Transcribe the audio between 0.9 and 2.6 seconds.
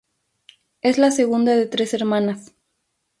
la segunda de tres hermanas.